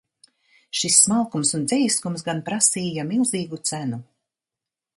Šis 0.79 0.95
smalkums 1.01 1.51
un 1.59 1.67
dzejiskums 1.73 2.25
gan 2.29 2.41
prasīja 2.47 3.05
milzīgu 3.13 3.61
cenu. 3.73 4.01